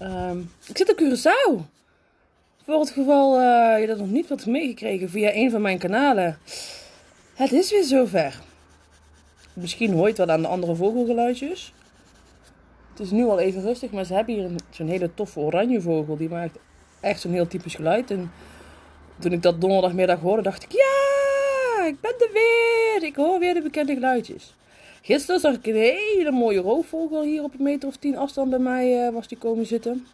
[0.00, 1.78] Ehm, ik zit op Curaçao.
[2.64, 6.38] Voor het geval uh, je dat nog niet had meegekregen via een van mijn kanalen.
[7.34, 8.40] Het is weer zover.
[9.52, 11.72] Misschien hoort wel aan de andere vogelgeluidjes.
[12.90, 16.16] Het is nu al even rustig, maar ze hebben hier zo'n hele toffe oranje vogel.
[16.16, 16.58] Die maakt
[17.00, 18.10] echt zo'n heel typisch geluid.
[18.10, 18.32] En
[19.18, 23.08] toen ik dat donderdagmiddag hoorde, dacht ik: Ja, ik ben er weer.
[23.08, 24.54] Ik hoor weer de bekende geluidjes.
[25.02, 28.58] Gisteren zag ik een hele mooie roofvogel hier op een meter of tien afstand bij
[28.58, 30.06] mij uh, was die komen zitten.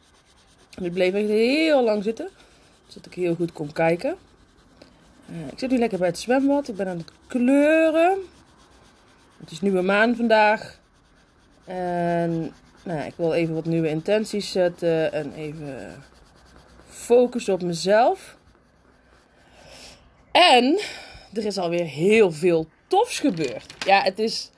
[0.78, 2.28] Die bleef echt heel lang zitten.
[2.86, 4.16] Zodat ik heel goed kon kijken.
[5.30, 6.68] Uh, ik zit nu lekker bij het zwembad.
[6.68, 8.18] Ik ben aan het kleuren.
[9.40, 10.78] Het is nieuwe maan vandaag.
[11.64, 15.12] En nou, ik wil even wat nieuwe intenties zetten.
[15.12, 16.02] En even
[16.88, 18.36] focussen op mezelf.
[20.32, 20.80] En
[21.32, 23.74] er is alweer heel veel tofs gebeurd.
[23.86, 24.50] Ja, het is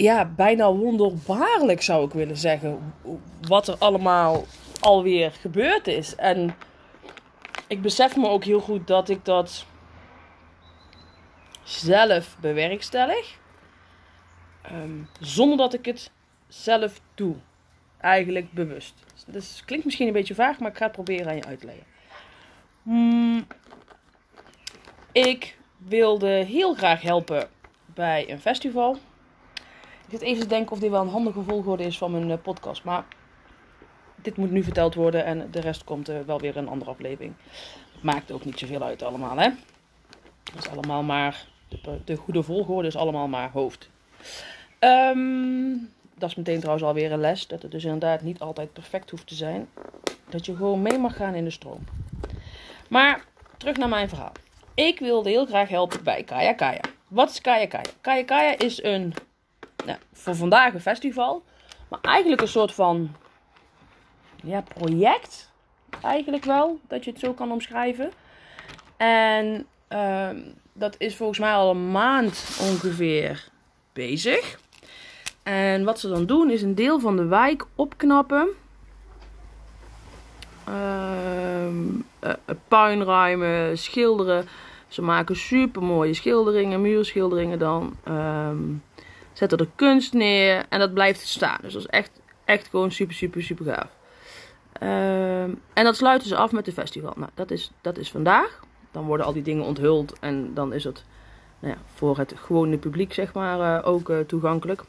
[0.00, 2.94] ja, bijna wonderbaarlijk zou ik willen zeggen.
[3.40, 4.44] Wat er allemaal
[4.80, 6.14] alweer gebeurd is.
[6.14, 6.56] En
[7.68, 9.66] ik besef me ook heel goed dat ik dat
[11.62, 13.38] zelf bewerkstellig.
[14.72, 16.10] Um, zonder dat ik het
[16.48, 17.36] zelf doe.
[17.98, 18.94] Eigenlijk bewust.
[19.26, 21.66] Dus klinkt misschien een beetje vaag, maar ik ga het proberen aan je uit te
[21.66, 21.84] leggen.
[22.82, 23.46] Hmm,
[25.12, 27.48] ik wilde heel graag helpen
[27.86, 28.98] bij een festival.
[30.10, 32.38] Ik zit even te denken of dit wel een handige volgorde is van mijn eh,
[32.42, 32.84] podcast.
[32.84, 33.04] Maar
[34.14, 37.34] dit moet nu verteld worden en de rest komt uh, wel weer een andere aflevering.
[38.00, 39.50] Maakt ook niet zoveel uit allemaal, hè.
[40.54, 41.46] Dat is allemaal maar...
[41.68, 43.90] De, de goede volgorde is allemaal maar hoofd.
[44.80, 47.46] Um, dat is meteen trouwens alweer een les.
[47.46, 49.68] Dat het dus inderdaad niet altijd perfect hoeft te zijn.
[50.28, 51.84] Dat je gewoon mee mag gaan in de stroom.
[52.88, 53.24] Maar
[53.56, 54.32] terug naar mijn verhaal.
[54.74, 56.80] Ik wilde heel graag helpen bij Kaya Kaya.
[57.08, 57.90] Wat is Kaya Kaya?
[58.00, 59.14] Kaya Kaya is een
[60.12, 61.42] voor vandaag een festival.
[61.88, 63.14] Maar eigenlijk een soort van
[64.42, 65.50] ja, project.
[66.02, 68.10] Eigenlijk wel, dat je het zo kan omschrijven.
[68.96, 70.28] En uh,
[70.72, 73.48] dat is volgens mij al een maand ongeveer
[73.92, 74.60] bezig.
[75.42, 78.48] En wat ze dan doen is een deel van de wijk opknappen.
[80.68, 81.66] Uh,
[82.24, 82.32] uh,
[82.68, 84.48] puin ruimen, schilderen.
[84.88, 87.96] Ze maken super mooie schilderingen, muurschilderingen dan.
[88.08, 88.50] Uh,
[89.40, 91.58] zetten er kunst neer en dat blijft staan.
[91.62, 92.10] Dus dat is echt,
[92.44, 93.96] echt gewoon super, super, super gaaf.
[94.72, 97.12] Ehm, en dat sluiten ze af met de festival.
[97.16, 98.60] Nou, dat is, dat is vandaag.
[98.90, 101.04] Dan worden al die dingen onthuld en dan is het
[101.58, 104.82] nou ja, voor het gewone publiek zeg maar uh, ook uh, toegankelijk.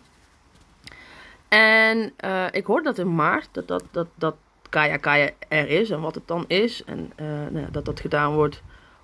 [1.48, 4.36] En uh, ik hoorde dat in maart dat, dat, dat, dat
[4.70, 6.84] Kaya Kaya er is en wat het dan is.
[6.84, 7.12] En
[7.52, 8.62] nou dat dat gedaan wordt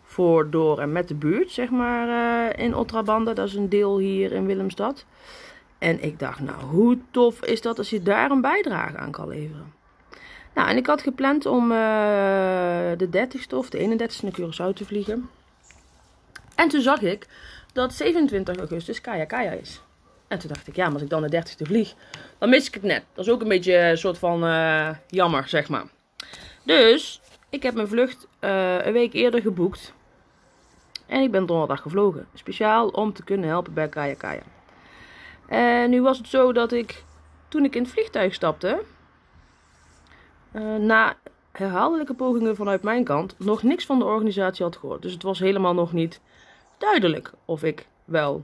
[0.07, 3.33] voor, door en met de buurt, zeg maar, uh, in Otrabanda.
[3.33, 5.05] Dat is een deel hier in Willemstad.
[5.77, 9.27] En ik dacht, nou, hoe tof is dat als je daar een bijdrage aan kan
[9.27, 9.73] leveren?
[10.53, 11.77] Nou, en ik had gepland om uh,
[12.97, 15.29] de 30ste of de 31ste naar Curaçao te vliegen.
[16.55, 17.27] En toen zag ik
[17.73, 19.81] dat 27 augustus Kaya Kaya is.
[20.27, 21.93] En toen dacht ik, ja, maar als ik dan de 30ste vlieg,
[22.37, 23.03] dan mis ik het net.
[23.13, 25.85] Dat is ook een beetje een soort van uh, jammer, zeg maar.
[26.63, 29.93] Dus, ik heb mijn vlucht een week eerder geboekt.
[31.07, 32.27] En ik ben donderdag gevlogen.
[32.33, 34.41] Speciaal om te kunnen helpen bij Kaya Kaya.
[35.47, 37.03] En nu was het zo dat ik,
[37.47, 38.81] toen ik in het vliegtuig stapte,
[40.51, 41.15] uh, na
[41.51, 45.01] herhaaldelijke pogingen vanuit mijn kant, nog niks van de organisatie had gehoord.
[45.01, 46.21] Dus het was helemaal nog niet
[46.77, 48.43] duidelijk of ik wel,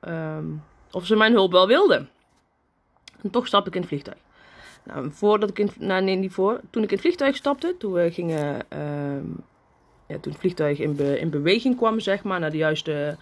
[0.00, 2.08] um, of ze mijn hulp wel wilden.
[3.22, 4.18] En toch stap ik in het vliegtuig.
[4.82, 6.60] Nou, voordat ik in, nou, nee, niet voor.
[6.70, 9.32] Toen ik in het vliegtuig stapte, toen we gingen uh,
[10.20, 13.16] toen het vliegtuig in, in beweging kwam, zeg maar, naar de juiste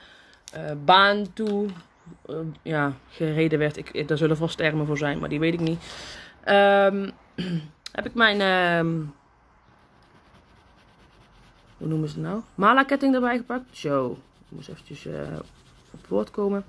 [0.57, 1.67] uh, baan toe
[2.27, 3.77] uh, ja, gereden werd.
[3.77, 5.83] Ik, daar zullen vast termen voor zijn, maar die weet ik niet.
[6.49, 7.11] Um,
[7.99, 8.95] heb ik mijn, uh,
[11.77, 12.43] hoe noemen ze het nou?
[12.55, 13.77] Mala-ketting erbij gepakt.
[13.77, 15.15] Zo, ik moest eventjes uh,
[15.91, 16.65] op het woord komen.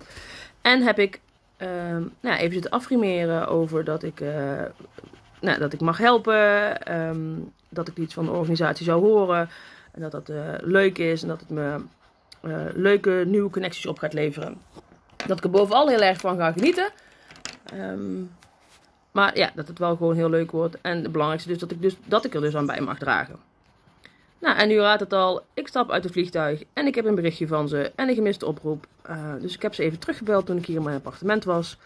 [0.61, 1.21] En heb ik
[1.57, 4.19] ehm, nou, even zitten affirmeren over dat ik,
[5.41, 6.77] nou, dat ik mag helpen.
[7.69, 9.49] Dat ik iets van de organisatie zou horen.
[9.91, 11.81] En dat dat uh, leuk is en dat het me
[12.73, 14.57] leuke nieuwe connecties op gaat leveren.
[15.27, 16.89] Dat ik er bovenal heel erg van ga genieten.
[17.73, 18.31] Um,
[19.11, 20.81] maar ja, dat het wel gewoon heel leuk wordt.
[20.81, 23.35] En het belangrijkste is dat ik, dus, dat ik er dus aan bij mag dragen.
[24.39, 25.41] Nou, en nu raadt het al.
[25.53, 28.45] Ik stap uit het vliegtuig en ik heb een berichtje van ze en een gemiste
[28.45, 28.85] oproep.
[29.09, 31.77] Uh, dus ik heb ze even teruggebeld toen ik hier in mijn appartement was.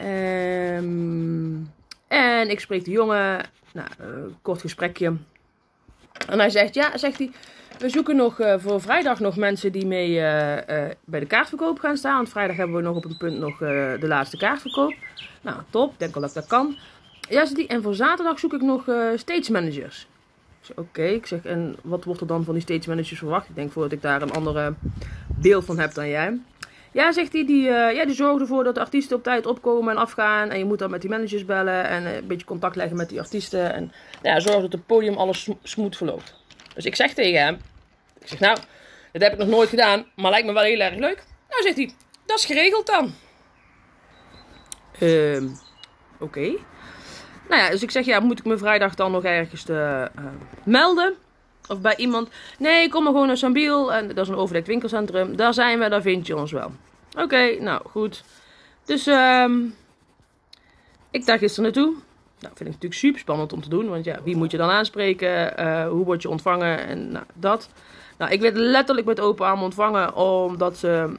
[0.00, 1.72] Um,
[2.08, 3.44] en ik spreek de jongen.
[3.72, 3.88] Nou,
[4.42, 5.16] kort gesprekje.
[6.28, 7.30] En hij zegt, ja, zegt hij,
[7.78, 10.14] we zoeken nog uh, voor vrijdag nog mensen die mee
[11.04, 12.16] bij de kaartverkoop gaan staan.
[12.16, 14.94] Want vrijdag hebben we nog op een punt nog de laatste kaartverkoop.
[15.40, 15.94] Nou, top.
[15.98, 16.76] Denk wel dat dat kan.
[17.28, 17.66] Ja, die.
[17.66, 18.82] En voor zaterdag zoek ik nog
[19.16, 20.06] stage managers.
[20.74, 23.48] Oké, ik zeg, en wat wordt er dan van die stage managers verwacht?
[23.48, 24.74] Ik denk voordat ik daar een andere
[25.26, 26.38] beeld van heb dan jij.
[26.96, 29.94] Ja, zegt hij, die, uh, ja, die zorgen ervoor dat de artiesten op tijd opkomen
[29.94, 30.50] en afgaan.
[30.50, 33.08] En je moet dan met die managers bellen en uh, een beetje contact leggen met
[33.08, 33.72] die artiesten.
[33.72, 36.34] En ja, zorg dat het podium alles sm smooth verloopt.
[36.74, 37.58] Dus ik zeg tegen hem,
[38.20, 38.58] ik zeg nou,
[39.12, 41.24] dat heb ik nog nooit gedaan, maar lijkt me wel heel erg leuk.
[41.48, 41.90] Nou, zegt hij,
[42.26, 43.14] dat is geregeld dan.
[45.00, 45.42] Uh,
[46.18, 46.56] Oké.
[47.48, 50.24] Nou ja, dus ik zeg, ja, moet ik me vrijdag dan nog ergens te, uh,
[50.64, 51.14] melden?
[51.68, 52.28] Of bij iemand?
[52.58, 53.92] Nee, kom maar gewoon naar Sambiel.
[53.92, 55.36] En dat is een overdekt winkelcentrum.
[55.36, 56.72] Daar zijn we, daar vind je ons wel.
[57.18, 58.24] Oké, nou goed.
[58.84, 59.74] Dus um,
[61.10, 61.94] ik daar gisteren naartoe.
[62.40, 63.88] Nou, vind ik natuurlijk super spannend om te doen.
[63.88, 65.60] Want ja, wie moet je dan aanspreken?
[65.60, 66.86] Uh, hoe word je ontvangen?
[66.86, 67.68] En nou, dat.
[68.18, 70.14] Nou, ik werd letterlijk met open armen ontvangen.
[70.14, 71.14] Omdat ze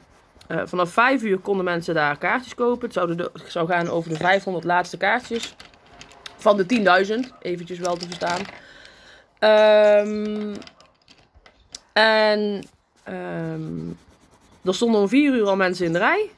[0.47, 2.83] uh, vanaf 5 uur konden mensen daar kaartjes kopen.
[2.85, 5.55] Het zou, de, zou gaan over de 500 laatste kaartjes.
[6.37, 6.65] Van de
[7.29, 8.41] 10.000, eventjes wel te verstaan.
[9.39, 10.53] Um,
[11.93, 12.63] en
[13.09, 13.97] um,
[14.63, 16.29] er stonden om 4 uur al mensen in de rij.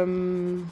[0.00, 0.70] Um,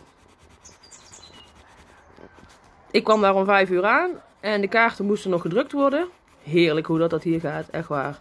[2.91, 4.11] ik kwam daar om 5 uur aan.
[4.41, 6.09] En de kaarten moesten nog gedrukt worden.
[6.43, 8.19] Heerlijk hoe dat, dat hier gaat, echt waar.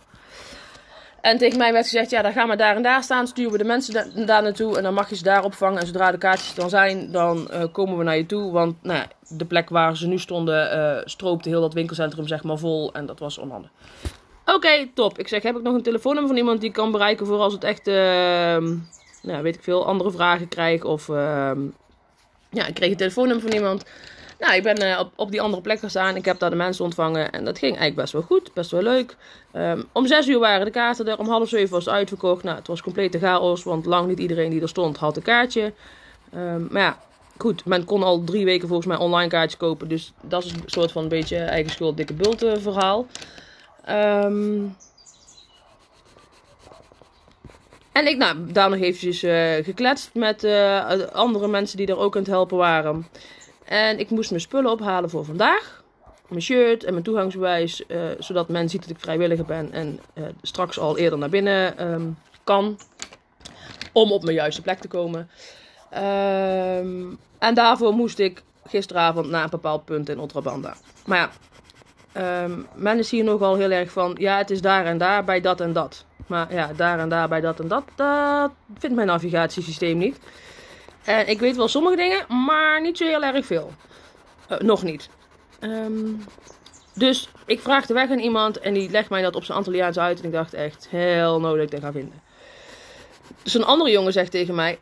[1.26, 3.28] En tegen mij werd gezegd, ja, dan gaan we daar en daar staan.
[3.28, 5.80] Sturen we de mensen da daar naartoe en dan mag je ze daar opvangen.
[5.80, 8.52] En zodra de kaartjes dan zijn, dan uh, komen we naar je toe.
[8.52, 12.58] Want nou, de plek waar ze nu stonden, uh, stroopte heel dat winkelcentrum zeg maar
[12.58, 12.94] vol.
[12.94, 13.70] En dat was onhandig.
[14.46, 15.20] Oké, top.
[15.20, 17.54] Ik zeg, heb ik nog een telefoonnummer van iemand die ik kan bereiken voor als
[17.54, 17.96] het echt, uh,
[19.22, 20.84] nou, weet ik veel, andere vragen krijg.
[20.84, 21.08] Of,
[22.50, 23.86] ja, ik kreeg een telefoonnummer van iemand.
[24.40, 26.16] Nou, ik ben uh, op, op die andere plek gestaan.
[26.16, 27.32] Ik heb daar de mensen ontvangen.
[27.32, 28.54] En dat ging eigenlijk best wel goed.
[28.54, 29.16] Best wel leuk.
[29.54, 31.20] Um, om zes uur waren de kaarten er.
[31.20, 32.44] Om half zeven was het uitverkocht.
[32.44, 33.64] Nou, het was complete chaos.
[33.64, 35.74] Want lang niet iedereen die er stond had een kaartje.
[36.36, 37.00] Um, maar ja,
[37.38, 37.66] goed.
[37.66, 39.88] Men kon al drie weken volgens mij online kaartjes kopen.
[39.88, 43.08] Dus dat is een soort van een beetje eigen schuld, dikke bulten verhaal.
[43.90, 44.76] Um,
[47.92, 50.48] en ik, nou, daar nog eventjes uh, gekletst met
[51.14, 53.08] andere mensen die er ook aan het helpen waren.
[53.66, 55.84] En ik moest mijn spullen ophalen voor vandaag.
[56.28, 57.84] Mijn shirt en mijn toegangsbewijs.
[57.88, 59.72] Uh, zodat men ziet dat ik vrijwilliger ben.
[59.72, 62.80] En uh, straks al eerder naar binnen um, kan.
[63.92, 65.30] Om op mijn juiste plek te komen.
[65.94, 70.76] Um, en daarvoor moest ik gisteravond naar een bepaald punt in Otrabanda.
[71.06, 71.30] Maar
[72.14, 74.16] ja, um, men is hier nogal heel erg van.
[74.20, 76.06] Ja, het is daar en daar bij dat en dat.
[76.28, 77.84] Maar ja, daar en daar bij dat en dat.
[77.96, 80.20] Dat vindt mijn navigatiesysteem niet.
[81.06, 83.74] En ik weet wel sommige dingen, maar niet zo heel erg veel.
[84.52, 85.10] Uh, nog niet.
[85.62, 86.24] Um,
[86.94, 90.00] dus ik vraag de weg aan iemand en die legt mij dat op zijn Antilliaans
[90.00, 90.20] uit.
[90.20, 92.22] En ik dacht echt, heel nodig dat ik dat ga vinden.
[93.44, 94.80] Dus een andere jongen zegt tegen mij,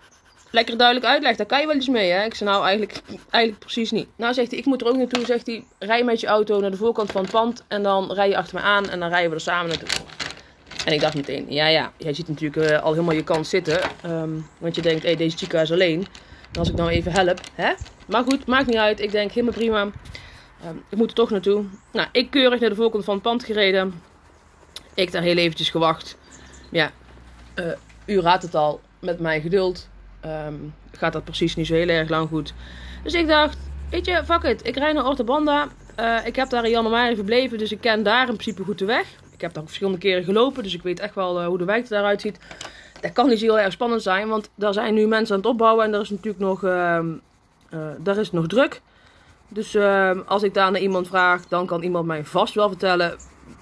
[0.52, 2.24] lekker duidelijk uitleg, daar kan je wel iets mee hè.
[2.24, 4.08] Ik zei nou eigenlijk, eigenlijk precies niet.
[4.16, 6.72] Nou zegt hij, ik moet er ook naartoe, zegt hij, rij met je auto naar
[6.72, 7.64] de voorkant van het pand.
[7.68, 10.23] En dan rij je achter me aan en dan rijden we er samen naartoe.
[10.86, 13.80] En ik dacht meteen, ja ja, jij ziet natuurlijk uh, al helemaal je kans zitten.
[14.06, 16.08] Um, want je denkt, hey, deze chica is alleen.
[16.52, 17.74] En als ik nou even help, hè?
[18.08, 19.00] Maar goed, maakt niet uit.
[19.00, 19.82] Ik denk, helemaal prima.
[19.82, 21.64] Um, ik moet er toch naartoe.
[21.92, 24.02] Nou, ik keurig naar de voorkant van het pand gereden.
[24.94, 26.18] Ik daar heel eventjes gewacht.
[26.70, 26.92] Ja,
[27.56, 27.66] uh,
[28.06, 28.82] u raadt het al.
[29.00, 29.90] Met mijn geduld
[30.26, 32.54] um, gaat dat precies niet zo heel erg lang goed.
[33.04, 33.58] Dus ik dacht,
[33.90, 34.68] weet je, fuck it.
[34.68, 35.68] Ik rijd naar Ortobanda.
[36.00, 38.86] Uh, ik heb daar in januari verbleven, dus ik ken daar in principe goed de
[38.86, 39.06] weg.
[39.34, 41.90] Ik heb daar verschillende keren gelopen, dus ik weet echt wel uh, hoe de wijk
[41.90, 42.40] eruit ziet.
[43.02, 45.86] Dat kan niet heel erg spannend zijn, want daar zijn nu mensen aan het opbouwen
[45.86, 47.00] en er is natuurlijk nog, uh,
[47.74, 48.82] uh, daar is nog druk.
[49.48, 53.16] Dus uh, als ik daar naar iemand vraag, dan kan iemand mij vast wel vertellen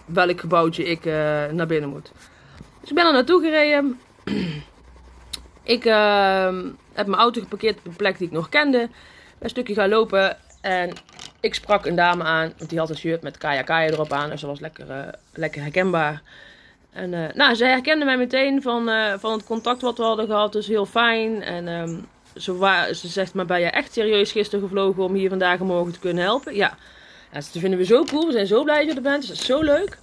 [0.06, 1.06] welk gebouwtje ik
[1.52, 2.12] naar binnen moet.
[2.80, 4.00] Dus ik ben er naartoe gereden.
[5.78, 5.84] ik
[6.94, 8.90] heb mijn auto geparkeerd op een plek die ik nog kende.
[9.40, 10.94] Een stukje gaan lopen en
[11.42, 14.30] ik sprak een dame aan, want die had een shirt met Kaya Kaya erop aan.
[14.30, 16.22] Dus dat was lekker, eh, lekker herkenbaar.
[16.92, 20.26] En uh, nou, zij herkende mij meteen van, uh, van het contact wat we hadden
[20.26, 20.54] gehad.
[20.54, 21.44] Dus heel fijn.
[21.44, 25.60] En um, ze, ze zegt, maar ben je echt serieus gisteren gevlogen om hier vandaag
[25.60, 26.56] en morgen te kunnen helpen?
[26.56, 26.78] Ja.
[27.32, 28.26] ja dat vinden we zo cool.
[28.26, 29.28] We zijn zo blij dat je er bent.
[29.28, 29.98] Dat is zo leuk.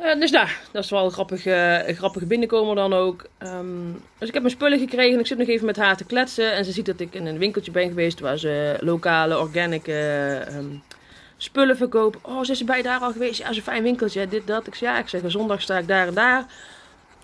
[0.00, 3.26] Uh, dus nou, dat is wel een grappige, een grappige binnenkomer dan ook.
[3.42, 5.18] Um, dus ik heb mijn spullen gekregen.
[5.18, 6.52] Ik zit nog even met haar te kletsen.
[6.52, 10.82] En ze ziet dat ik in een winkeltje ben geweest waar ze lokale, organic um,
[11.36, 12.20] spullen verkopen.
[12.22, 13.38] Oh, ze is bij daar al geweest?
[13.38, 14.28] Ja, een fijn winkeltje.
[14.28, 14.66] Dit, dat.
[14.66, 16.46] Ik zeg, ja, ik zeg, zondag sta ik daar en daar.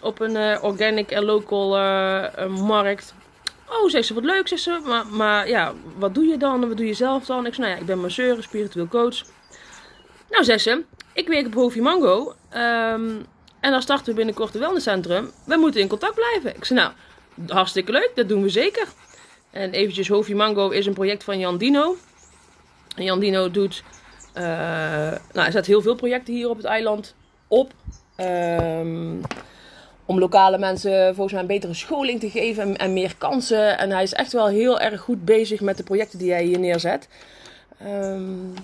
[0.00, 1.68] Op een uh, organic en local
[2.48, 3.14] markt.
[3.68, 4.80] Oh, zegt ze, wat leuk, zegt ze.
[4.84, 6.68] Maar, maar ja, wat doe je dan?
[6.68, 7.46] Wat doe je zelf dan?
[7.46, 9.22] Ik zeg, nou ja, ik ben masseur, spiritueel coach.
[10.30, 10.84] Nou, zegt ze,
[11.16, 12.34] ik werk op Hoofdje Mango.
[12.54, 13.26] Um,
[13.60, 15.30] en dan starten we binnenkort een wellnesscentrum.
[15.44, 16.56] We moeten in contact blijven.
[16.56, 16.92] Ik zei, nou,
[17.48, 18.86] hartstikke leuk, dat doen we zeker.
[19.50, 21.96] En eventjes, Hoofdje Mango is een project van Jan Dino.
[22.96, 23.82] En Jan Dino doet...
[24.34, 27.14] Uh, nou, er zet heel veel projecten hier op het eiland
[27.48, 27.72] op.
[28.16, 29.20] Um,
[30.04, 33.78] om lokale mensen volgens mij een betere scholing te geven en, en, meer kansen.
[33.78, 36.58] En hij is echt wel heel erg goed bezig met de projecten die hij hier
[36.58, 37.08] neerzet.
[37.82, 38.54] Um,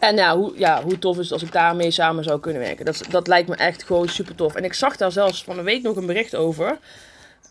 [0.00, 2.84] en ja hoe, ja, hoe tof is het als ik daarmee samen zou kunnen werken.
[2.84, 4.54] Dat, dat lijkt me echt gewoon super tof.
[4.54, 6.78] En ik zag daar zelfs van een week nog een bericht over.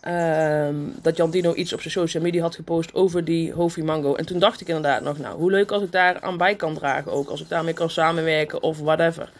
[0.08, 4.14] Um, dat Jan Dino iets op zijn social media had gepost over die Hofi Mango.
[4.14, 6.74] En toen dacht ik inderdaad nog, nou, hoe leuk als ik daar aan bij kan
[6.74, 7.28] dragen ook.
[7.28, 9.32] Als ik daarmee kan samenwerken of whatever.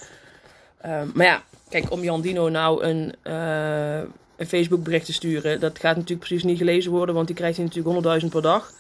[0.87, 3.99] Um, maar ja, kijk, om Jan Dino nou een, uh,
[4.37, 5.61] een Facebook bericht te sturen.
[5.61, 8.73] Dat gaat natuurlijk precies niet gelezen worden, want die krijgt hij natuurlijk 100.000 per dag.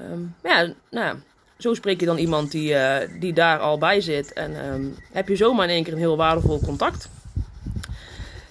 [0.00, 1.16] Um, ja, nou ja
[1.62, 4.32] zo spreek je dan iemand die, uh, die daar al bij zit.
[4.32, 7.08] En um, heb je zomaar in één keer een heel waardevol contact.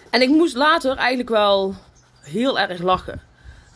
[0.10, 1.75] En ik moest later eigenlijk wel
[2.22, 3.22] heel erg lachen.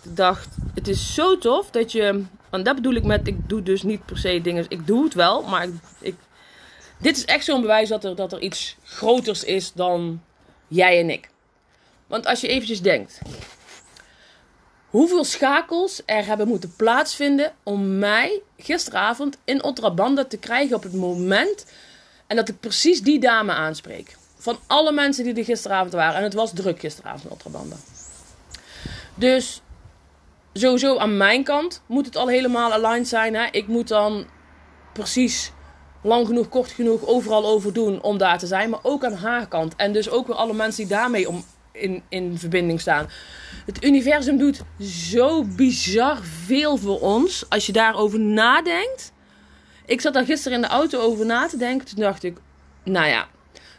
[0.04, 2.24] Ik dacht, het is zo tof dat je.
[2.50, 4.66] En dat bedoel ik met, ik doe dus niet per se dingen.
[4.68, 6.16] Ik doe het wel, maar ik, ik
[6.98, 10.22] dit is echt zo'n bewijs dat er, dat er iets groters is dan
[10.68, 11.30] jij en ik.
[12.08, 13.20] Want als je eventjes denkt,
[14.96, 20.94] hoeveel schakels er hebben moeten plaatsvinden om mij gisteravond in Otrabanda te krijgen op het
[20.94, 21.66] moment
[22.28, 24.18] en dat ik precies die dame aanspreek.
[24.38, 26.16] Van alle mensen die er gisteravond waren.
[26.16, 27.76] En het was druk gisteravond in Otrabanda.
[29.16, 29.62] Dus
[30.54, 33.36] sowieso aan mijn kant moet het al helemaal aligned zijn.
[33.36, 33.48] Hè?
[33.52, 34.26] Ik moet dan
[34.94, 35.52] precies
[36.02, 38.70] lang genoeg, kort genoeg, overal over doen om daar te zijn.
[38.70, 39.76] Maar ook aan haar kant.
[39.76, 43.10] En dus ook weer alle mensen die daarmee om, in, in verbinding staan.
[43.66, 47.46] Het universum doet zo bizar veel voor ons.
[47.50, 49.14] Als je daarover nadenkt.
[49.86, 51.88] Ik zat daar gisteren in de auto over na te denken.
[51.88, 52.38] Toen dacht ik,
[52.84, 53.28] nou ja,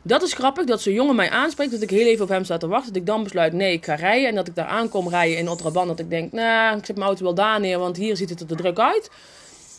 [0.02, 1.70] dat is grappig dat zo'n jongen mij aanspreekt.
[1.70, 2.92] Dat ik heel even op hem sta te wachten.
[2.92, 4.28] Dat ik dan besluit, nee, ik ga rijden.
[4.28, 5.88] En dat ik daar aankom rijden in Otraband.
[5.88, 7.78] Dat ik denk, nou, ik zet mijn auto wel daar neer.
[7.78, 9.10] Want hier ziet het er te druk uit.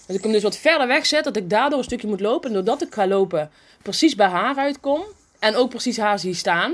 [0.08, 1.24] Dat ik hem dus wat verder weg zet.
[1.24, 2.50] Dat ik daardoor een stukje moet lopen.
[2.50, 5.02] En doordat ik ga lopen, precies bij haar uitkom.
[5.40, 6.74] En ook precies haar zie staan.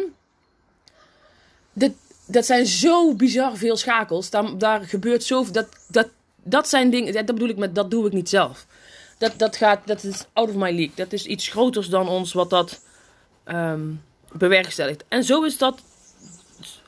[1.73, 4.29] Dat, zijn zo bizar veel schakels.
[4.29, 5.53] Daar, daar gebeurt zoveel.
[5.53, 6.07] Dat, dat,
[6.43, 7.13] dat zijn dingen.
[7.13, 8.65] Dat bedoel ik met dat doe ik niet zelf.
[9.17, 9.87] Dat, dat gaat.
[9.87, 10.95] Dat is out of my league.
[10.95, 12.81] Dat is iets groters dan ons wat dat
[13.45, 14.01] um,
[14.31, 15.03] bewerkstelligt.
[15.07, 15.81] En zo is dat.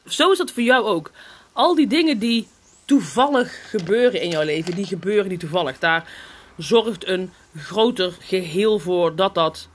[0.07, 1.11] Zo is dat voor jou ook.
[1.53, 2.47] Al die dingen die
[2.85, 5.79] toevallig gebeuren in jouw leven, die gebeuren die toevallig.
[5.79, 6.09] Daar
[6.57, 9.67] zorgt een groter geheel voor dat dat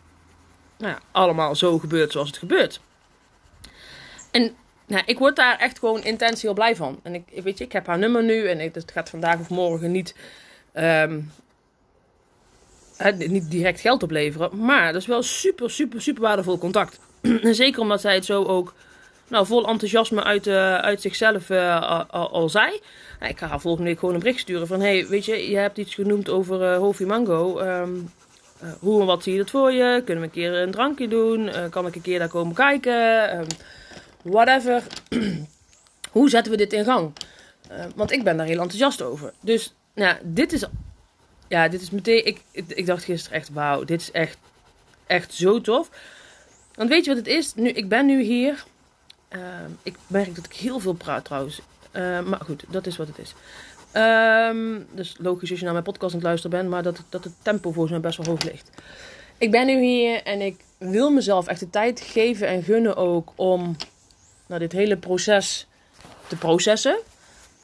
[0.79, 2.81] nou ja, allemaal zo gebeurt zoals het gebeurt.
[4.31, 4.55] En
[4.91, 7.01] nou, ik word daar echt gewoon intens heel blij van.
[7.03, 9.91] En ik, weet je, ik heb haar nummer nu en het gaat vandaag of morgen
[9.91, 10.15] niet,
[10.75, 11.33] um,
[13.17, 14.65] niet direct geld opleveren.
[14.65, 17.01] Maar dat is wel super, super, super waardevol contact.
[17.43, 18.75] en zeker omdat zij het zo ook
[19.29, 22.81] nou, vol enthousiasme uit, uh, uit zichzelf uh, al, zei.
[23.21, 24.81] Nou, ik ga haar volgende week gewoon een bericht sturen van...
[24.81, 27.61] hey, weet je, je hebt iets genoemd over uh, Mango.
[27.61, 28.13] Um,
[28.81, 30.03] hoe en wat zie je dat voor je?
[30.05, 31.51] Kunnen we een keer een drankje doen?
[31.71, 33.39] kan ik een keer daar komen kijken?
[33.39, 33.47] Um,
[34.23, 34.83] whatever.
[36.11, 37.13] Hoe zetten we dit in gang?
[37.71, 39.33] Uh, want ik ben daar heel enthousiast over.
[39.41, 40.65] Dus, nou, dit is.
[41.49, 42.27] Ja, dit is meteen.
[42.27, 44.39] Ik, ik, dacht gisteren echt, wauw, dit is echt,
[45.07, 45.91] echt zo tof.
[46.75, 47.55] Want weet je wat het is?
[47.55, 48.65] Nu, ik ben nu hier.
[49.31, 49.41] Uh,
[49.83, 51.61] ik merk dat ik heel veel praat trouwens.
[51.93, 53.35] Uh, maar goed, dat is wat het is.
[53.93, 57.25] Um, dus logisch als je naar mijn podcast aan het luisteren bent, maar dat, dat
[57.25, 58.71] het tempo volgens mij best wel hoog ligt.
[59.39, 63.33] Ik ben nu hier en ik wil mezelf echt de tijd geven en gunnen ook
[63.35, 63.77] om
[64.51, 65.67] nou, dit hele proces
[66.27, 66.99] te processen.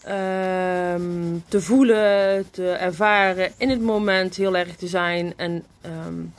[0.09, 5.33] Um, te voelen, te ervaren, in het moment heel erg te zijn.
[5.37, 5.65] En
[6.07, 6.35] um,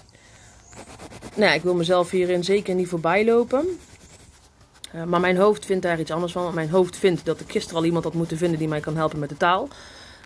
[1.36, 3.66] nou ik wil mezelf hierin zeker niet voorbij lopen.
[4.96, 6.54] Uh, maar mijn hoofd vindt daar iets anders van.
[6.54, 9.20] Mijn hoofd vindt dat ik gisteren al iemand had moeten vinden die mij kan helpen
[9.20, 9.68] met de taal.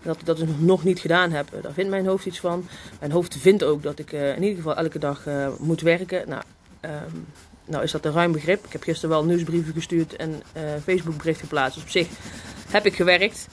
[0.04, 1.48] Dat ik dat dus nog niet gedaan heb.
[1.62, 2.68] Daar vindt mijn hoofd iets van.
[3.00, 5.26] Mijn hoofd vindt ook dat ik in ieder geval elke dag
[5.60, 6.30] moet werken.
[6.30, 6.44] Nou,
[6.80, 7.18] ehm,
[7.66, 8.66] nou is dat een ruim begrip.
[8.66, 10.44] Ik heb gisteren wel nieuwsbrieven gestuurd en
[10.84, 11.74] Facebook bericht geplaatst.
[11.74, 12.08] Dus op zich
[12.70, 13.48] heb ik gewerkt.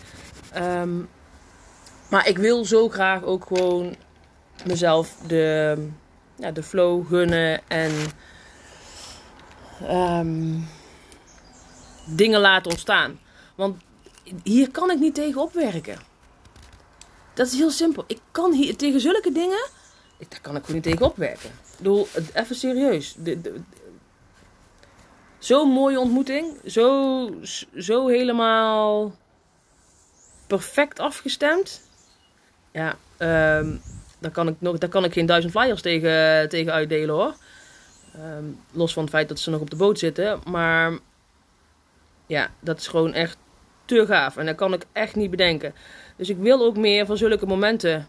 [0.53, 0.99] Ehm,
[2.11, 3.97] maar ik wil zo graag ook gewoon
[4.65, 5.77] mezelf de,
[6.37, 7.93] ja, de flow gunnen en
[9.87, 10.59] ehm,
[12.07, 13.19] dingen laten ontstaan.
[13.55, 13.77] Want
[14.43, 15.99] hier kan ik niet tegen opwerken.
[17.35, 18.05] Dat is heel simpel.
[18.07, 19.69] Ik kan hier tegen zulke dingen,
[20.29, 21.49] daar kan ik gewoon niet tegen opwerken.
[21.49, 23.17] Ik bedoel, even serieus.
[25.39, 26.57] Zo'n mooie ontmoeting.
[26.67, 27.31] Zo,
[27.77, 29.15] zo helemaal
[30.47, 31.83] perfect afgestemd.
[32.73, 32.97] Ja,
[33.59, 33.81] um,
[34.19, 37.35] daar, kan ik nog, daar kan ik geen duizend flyers tegen, tegen uitdelen hoor.
[38.15, 40.41] Ehm, los van het feit dat ze nog op de boot zitten.
[40.47, 40.99] Maar
[42.27, 43.37] ja, dat is gewoon echt
[43.85, 44.37] te gaaf.
[44.37, 45.75] En dat kan ik echt niet bedenken.
[46.17, 48.07] Dus ik wil ook meer van zulke momenten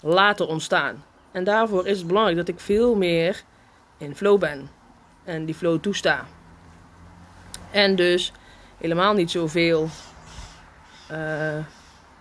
[0.00, 1.04] laten ontstaan.
[1.32, 3.42] En daarvoor is het belangrijk dat ik veel meer
[3.98, 4.70] in flow ben.
[5.24, 6.26] En die flow toesta.
[7.70, 8.32] En dus
[8.78, 9.88] helemaal niet zoveel.
[11.10, 11.18] Uh,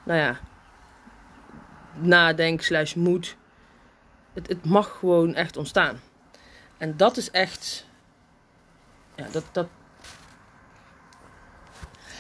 [0.04, 0.40] nou ja,
[1.94, 3.36] nadenk slash moet.
[4.34, 6.00] Het, het mag gewoon echt ontstaan.
[6.78, 7.86] En dat is echt.
[9.16, 9.44] Ja, dat.
[9.52, 9.68] dat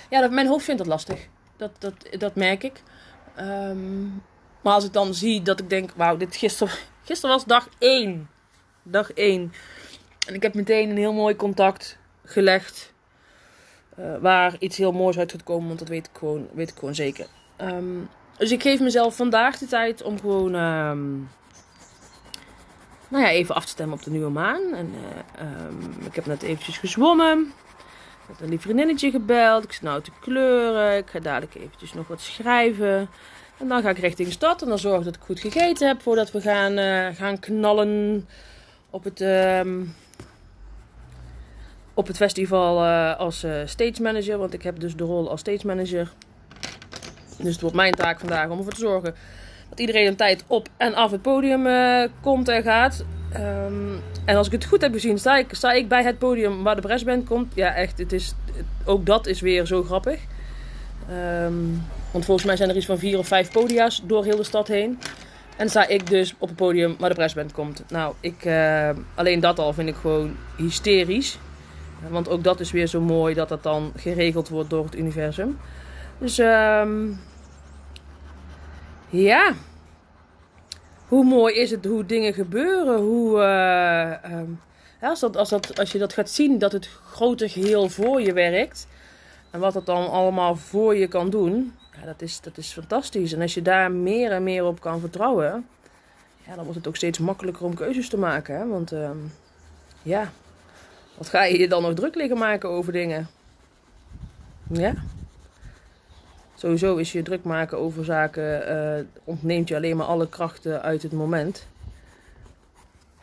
[0.09, 1.27] ja, dat, mijn hoofd vindt dat lastig.
[1.57, 2.81] Dat, dat, dat merk ik.
[3.39, 4.23] Um,
[4.61, 8.29] maar als ik dan zie dat ik denk, wauw, dit gisteren, gisteren was dag 1.
[8.83, 9.53] Dag 1.
[10.27, 12.93] En ik heb meteen een heel mooi contact gelegd.
[13.99, 16.77] Uh, waar iets heel moois uit gaat komen, want dat weet ik gewoon, weet ik
[16.77, 17.27] gewoon zeker.
[17.61, 21.29] Um, dus ik geef mezelf vandaag de tijd om gewoon um,
[23.07, 24.73] nou ja, even af te stemmen op de nieuwe maan.
[24.73, 27.53] En, uh, um, ik heb net eventjes gezwommen.
[28.21, 29.63] Ik heb een lief vriendinnetje gebeld.
[29.63, 30.97] Ik zit nou te kleuren.
[30.97, 33.09] Ik ga dadelijk eventjes nog wat schrijven.
[33.57, 34.61] En dan ga ik richting de stad.
[34.61, 38.27] En dan zorg dat ik goed gegeten heb voordat we gaan, uh, gaan knallen
[38.89, 39.19] op het,
[41.99, 44.37] op het festival uh, als uh, stage manager.
[44.37, 46.11] Want ik heb dus de rol als stage manager.
[47.37, 49.15] Dus het wordt mijn taak vandaag om ervoor te zorgen
[49.69, 53.05] dat iedereen een tijd op en af het podium uh, komt en gaat.
[53.35, 56.75] Um, en als ik het goed heb gezien, sta ik, ik bij het podium waar
[56.75, 57.53] de brassband komt.
[57.55, 58.33] Ja, echt, het is,
[58.85, 60.19] ook dat is weer zo grappig.
[61.43, 64.43] Um, want volgens mij zijn er iets van vier of vijf podia's door heel de
[64.43, 64.99] stad heen.
[65.57, 67.83] En sta ik dus op het podium waar de brassband komt.
[67.89, 68.47] Nou, ik,
[69.15, 71.37] alleen dat al vind ik gewoon hysterisch.
[72.07, 75.57] Want ook dat is weer zo mooi dat dat dan geregeld wordt door het universum.
[76.17, 77.19] Dus um,
[79.09, 79.53] ja.
[81.07, 82.99] Hoe mooi is het hoe dingen gebeuren.
[82.99, 84.59] Hoe, uh, um,
[85.01, 88.33] als, dat, als, dat, als je dat gaat zien, dat het grote geheel voor je
[88.33, 88.87] werkt.
[89.51, 91.73] En wat het dan allemaal voor je kan doen.
[91.99, 93.33] Ja, dat is, dat is fantastisch.
[93.33, 95.67] En als je daar meer en meer op kan vertrouwen.
[96.45, 98.55] Ja, dan wordt het ook steeds makkelijker om keuzes te maken.
[98.55, 98.67] Hè?
[98.67, 99.31] Want um,
[100.01, 100.31] ja,
[101.19, 103.27] wat ga je je dan nog druk liggen maken over dingen?
[104.69, 104.93] Ja.
[106.55, 111.03] Sowieso is je druk maken over zaken, uh, ontneemt je alleen maar alle krachten uit
[111.03, 111.67] het moment.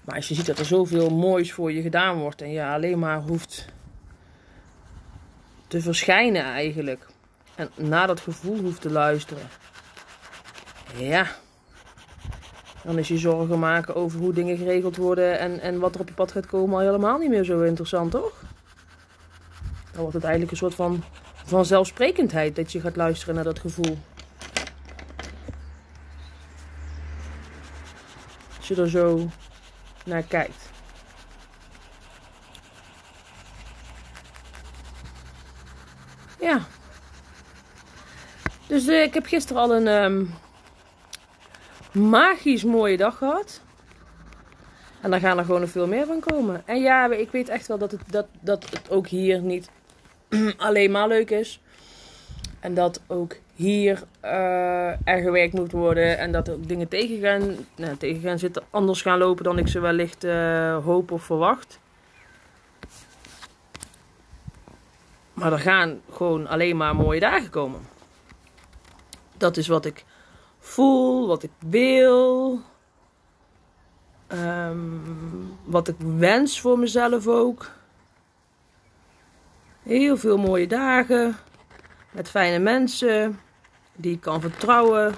[0.05, 2.99] Maar als je ziet dat er zoveel moois voor je gedaan wordt en je alleen
[2.99, 3.67] maar hoeft
[5.69, 7.07] te verschijnen eigenlijk.
[7.55, 9.49] En naar dat gevoel hoeft te luisteren.
[10.97, 11.27] Ja.
[12.87, 16.09] Dan is je zorgen maken over hoe dingen geregeld worden en, en wat er op
[16.09, 18.33] je pad gaat komen al helemaal niet meer zo interessant, toch?
[19.93, 21.03] Dan wordt het eigenlijk een soort van
[21.45, 23.99] vanzelfsprekendheid dat je gaat luisteren naar dat gevoel.
[28.57, 29.29] Als je er zo
[30.05, 30.71] naar kijkt.
[36.41, 36.61] Ja.
[38.67, 40.35] Dus uh, ik heb gisteren al een um,
[41.97, 43.61] magisch mooie dag gehad.
[45.01, 46.63] En daar gaan er gewoon nog veel meer van komen.
[46.65, 49.71] En ja, ik weet echt wel dat het, dat, dat het ook hier niet
[50.57, 51.61] alleen maar leuk is.
[52.61, 56.19] En dat ook hier uh, er gewerkt moet worden.
[56.19, 58.63] En dat er ook dingen tegen gaan, nou, tegen gaan zitten.
[58.71, 61.79] Anders gaan lopen dan ik ze wellicht uh, hoop of verwacht.
[65.33, 67.81] Maar er gaan gewoon alleen maar mooie dagen komen.
[69.37, 70.05] Dat is wat ik
[70.67, 72.61] voel, wat ik wil.
[74.29, 77.71] Um, wat ik wens voor mezelf ook.
[79.83, 81.37] Heel veel mooie dagen.
[82.11, 83.41] Met fijne mensen.
[83.95, 85.15] Die ik kan vertrouwen.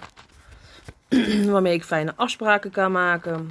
[1.52, 3.48] waarmee ik fijne afspraken kan maken.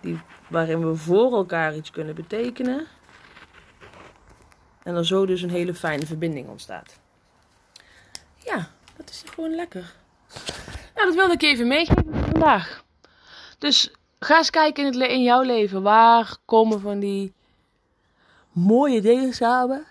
[0.00, 2.86] Die, waarin we voor elkaar iets kunnen betekenen.
[4.82, 6.98] En er zo dus een hele fijne verbinding ontstaat.
[8.36, 9.94] Ja, dat is, gewoon lekker.
[11.04, 12.84] Nou, dat wilde ik even meegeven vandaag.
[13.58, 15.82] Dus ga eens kijken in, het, in jouw leven.
[15.82, 17.32] Waar komen van die
[18.52, 19.84] mooie dingen samen?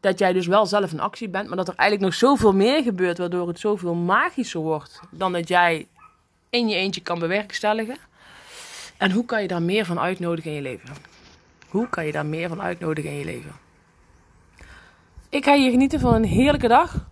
[0.00, 2.82] Dat jij dus wel zelf in actie bent, maar dat er eigenlijk nog zoveel meer
[2.82, 5.88] gebeurt, waardoor het zoveel magischer wordt dan dat jij
[6.50, 7.96] in je eentje kan bewerkstelligen.
[8.96, 10.88] En hoe kan je daar meer van uitnodigen in je leven?
[11.68, 13.52] Hoe kan je daar meer van uitnodigen in je leven?
[15.28, 17.06] Ik ga hier genieten van een heerlijke dag.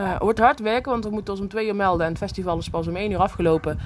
[0.00, 2.06] Uh, wordt hard werken, want we moeten ons om twee uur melden.
[2.06, 3.78] En het festival is pas om één uur afgelopen.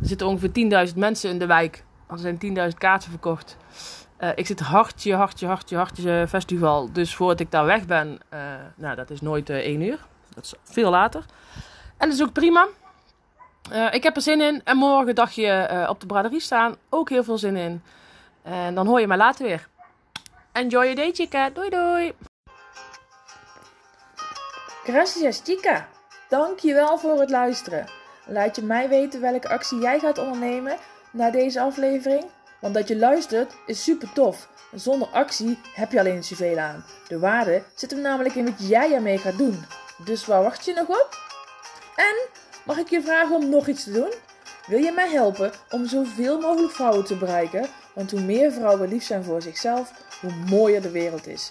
[0.00, 1.84] Er zitten ongeveer 10.000 mensen in de wijk.
[2.10, 2.38] Er zijn
[2.70, 3.56] 10.000 kaarten verkocht.
[4.20, 6.92] Uh, ik zit hartje, hartje, hartje, hartje festival.
[6.92, 8.18] Dus voordat ik daar weg ben,
[8.76, 9.98] nou dat is nooit één uur.
[10.34, 11.24] Dat is veel later.
[11.96, 12.66] En dat is ook prima.
[13.90, 14.60] ik heb er zin in.
[14.64, 16.74] En morgen dagje op de braderie staan.
[16.88, 17.82] Ook heel veel zin in.
[18.42, 19.68] En dan hoor je mij later weer.
[20.52, 21.50] Enjoy your day, chica.
[21.50, 22.35] Doei doei.
[24.86, 25.88] Gracias, chica.
[26.28, 27.86] Dankjewel voor het luisteren.
[28.26, 30.76] Laat je mij weten welke actie jij gaat ondernemen
[31.10, 32.24] na deze aflevering.
[32.60, 34.48] Want dat je luistert is super tof.
[34.74, 36.84] zonder actie heb je alleen zoveel aan.
[37.08, 39.64] De waarde zit hem namelijk in wat jij ermee gaat doen.
[40.04, 41.08] Dus waar wacht je nog op?
[41.96, 42.28] En
[42.64, 44.12] mag ik je vragen om nog iets te doen?
[44.66, 47.66] Wil je mij helpen om zoveel mogelijk vrouwen te bereiken?
[47.92, 51.50] Want hoe meer vrouwen lief zijn voor zichzelf, hoe mooier de wereld is.